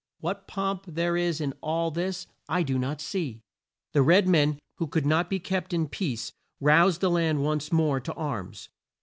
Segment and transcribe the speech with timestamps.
[0.19, 3.43] What pomp there is in all this I do not see!"
[3.93, 7.99] The red men, who could not be kept in peace, roused the land once more
[7.99, 8.67] to arms.